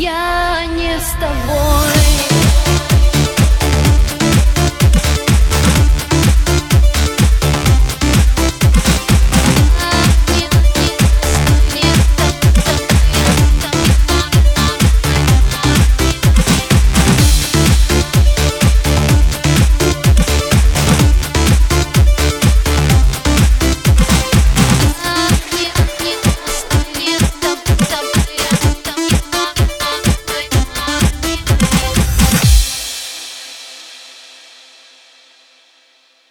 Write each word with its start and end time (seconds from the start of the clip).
Я 0.00 0.64
не 0.64 0.98
с 0.98 1.19